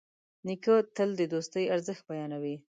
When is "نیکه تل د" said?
0.45-1.21